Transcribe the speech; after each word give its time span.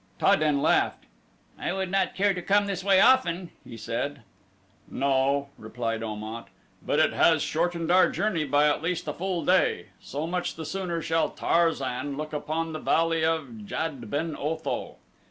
Ta 0.17 0.35
den 0.35 0.63
laughed. 0.63 1.05
"I 1.59 1.71
would 1.73 1.91
not 1.91 2.15
care 2.15 2.33
to 2.33 2.41
come 2.41 2.65
this 2.65 2.83
way 2.83 2.99
often," 2.99 3.51
he 3.63 3.77
said. 3.77 4.23
"No," 4.89 5.49
replied 5.59 6.01
Om 6.01 6.23
at; 6.23 6.47
"but 6.83 6.97
it 6.97 7.13
has 7.13 7.43
shortened 7.43 7.91
our 7.91 8.09
journey 8.09 8.43
by 8.43 8.67
at 8.67 8.81
least 8.81 9.07
a 9.07 9.13
full 9.13 9.45
day. 9.45 9.89
So 10.01 10.25
much 10.25 10.55
the 10.55 10.65
sooner 10.65 11.03
shall 11.03 11.29
Tarzan 11.29 12.17
look 12.17 12.33
upon 12.33 12.73
the 12.73 12.79
Valley 12.79 13.23
of 13.23 13.63
Jad 13.67 14.09
ben 14.09 14.35
Otho. 14.35 14.95